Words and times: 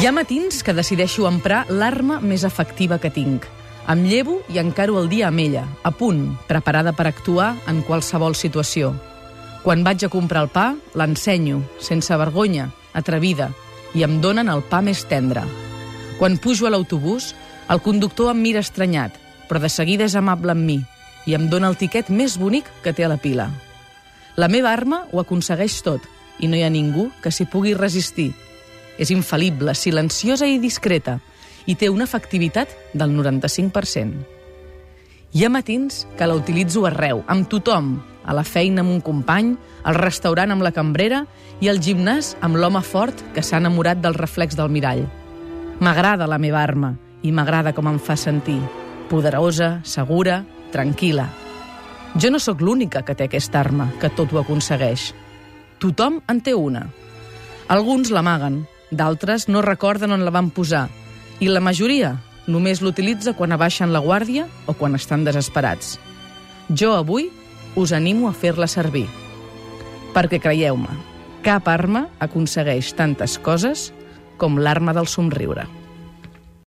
Hi 0.00 0.06
ha 0.08 0.14
matins 0.16 0.62
que 0.64 0.72
decideixo 0.72 1.26
emprar 1.28 1.66
l'arma 1.68 2.22
més 2.24 2.46
efectiva 2.48 2.96
que 3.02 3.10
tinc. 3.12 3.44
Em 3.92 4.06
llevo 4.08 4.38
i 4.48 4.56
encaro 4.56 4.94
el 4.96 5.10
dia 5.12 5.26
amb 5.28 5.42
ella, 5.42 5.66
a 5.84 5.90
punt, 5.92 6.22
preparada 6.48 6.94
per 6.96 7.04
actuar 7.10 7.50
en 7.68 7.82
qualsevol 7.84 8.32
situació. 8.32 8.94
Quan 9.60 9.84
vaig 9.84 10.06
a 10.06 10.08
comprar 10.08 10.46
el 10.46 10.48
pa, 10.48 10.64
l'ensenyo, 10.96 11.60
sense 11.84 12.16
vergonya, 12.16 12.70
atrevida, 12.96 13.50
i 13.92 14.08
em 14.08 14.16
donen 14.24 14.48
el 14.48 14.64
pa 14.72 14.80
més 14.80 15.04
tendre. 15.04 15.44
Quan 16.16 16.40
pujo 16.40 16.64
a 16.64 16.72
l'autobús, 16.72 17.34
el 17.68 17.84
conductor 17.84 18.32
em 18.32 18.40
mira 18.40 18.64
estranyat, 18.64 19.20
però 19.52 19.60
de 19.60 19.68
seguida 19.68 20.08
és 20.08 20.16
amable 20.16 20.56
amb 20.56 20.64
mi 20.64 20.80
i 21.28 21.36
em 21.36 21.50
dona 21.52 21.68
el 21.68 21.76
tiquet 21.76 22.08
més 22.08 22.40
bonic 22.40 22.72
que 22.80 22.96
té 22.96 23.04
a 23.04 23.12
la 23.12 23.20
pila. 23.20 23.50
La 24.40 24.48
meva 24.48 24.72
arma 24.72 25.04
ho 25.12 25.20
aconsegueix 25.20 25.82
tot 25.84 26.08
i 26.40 26.48
no 26.48 26.56
hi 26.56 26.64
ha 26.64 26.72
ningú 26.72 27.10
que 27.20 27.28
s'hi 27.28 27.44
pugui 27.44 27.76
resistir. 27.76 28.32
És 29.00 29.10
infal·lible, 29.14 29.72
silenciosa 29.74 30.46
i 30.46 30.60
discreta 30.60 31.18
i 31.66 31.76
té 31.80 31.88
una 31.88 32.04
efectivitat 32.04 32.72
del 32.92 33.14
95%. 33.16 34.26
Hi 35.30 35.44
ha 35.46 35.50
matins 35.52 36.04
que 36.18 36.26
la 36.26 36.34
utilitzo 36.34 36.84
arreu, 36.88 37.22
amb 37.30 37.46
tothom, 37.48 37.94
a 38.26 38.34
la 38.34 38.44
feina 38.44 38.82
amb 38.82 38.90
un 38.90 39.00
company, 39.00 39.54
al 39.86 39.96
restaurant 39.96 40.50
amb 40.52 40.64
la 40.66 40.72
cambrera 40.74 41.24
i 41.62 41.70
al 41.70 41.80
gimnàs 41.80 42.34
amb 42.44 42.58
l'home 42.58 42.82
fort 42.84 43.22
que 43.34 43.44
s'ha 43.46 43.60
enamorat 43.62 44.02
del 44.02 44.18
reflex 44.18 44.58
del 44.58 44.72
mirall. 44.74 45.06
M'agrada 45.80 46.28
la 46.28 46.38
meva 46.42 46.60
arma 46.60 46.92
i 47.22 47.32
m'agrada 47.32 47.72
com 47.72 47.88
em 47.88 48.00
fa 48.02 48.16
sentir. 48.18 48.58
Poderosa, 49.08 49.78
segura, 49.84 50.42
tranquil·la. 50.74 51.28
Jo 52.18 52.30
no 52.34 52.40
sóc 52.42 52.60
l'única 52.60 53.04
que 53.06 53.14
té 53.14 53.28
aquesta 53.28 53.60
arma, 53.60 53.86
que 54.00 54.10
tot 54.10 54.32
ho 54.34 54.40
aconsegueix. 54.42 55.12
Tothom 55.78 56.20
en 56.28 56.42
té 56.42 56.54
una. 56.58 56.88
Alguns 57.70 58.10
l'amaguen, 58.10 58.64
d'altres 58.90 59.48
no 59.48 59.62
recorden 59.62 60.12
on 60.12 60.24
la 60.24 60.34
van 60.34 60.50
posar, 60.50 60.88
i 61.40 61.48
la 61.48 61.62
majoria 61.64 62.16
només 62.50 62.82
l'utilitza 62.82 63.34
quan 63.38 63.52
abaixen 63.54 63.92
la 63.94 64.02
guàrdia 64.04 64.46
o 64.66 64.74
quan 64.74 64.94
estan 64.98 65.24
desesperats. 65.24 65.98
Jo 66.68 66.94
avui 66.96 67.30
us 67.76 67.92
animo 67.92 68.28
a 68.28 68.34
fer-la 68.34 68.66
servir. 68.66 69.06
Perquè 70.14 70.40
creieu-me, 70.42 70.90
cap 71.46 71.68
arma 71.70 72.08
aconsegueix 72.18 72.92
tantes 72.98 73.38
coses 73.38 73.90
com 74.36 74.58
l'arma 74.58 74.94
del 74.96 75.06
somriure. 75.06 75.66